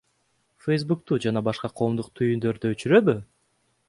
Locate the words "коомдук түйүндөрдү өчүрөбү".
1.81-3.15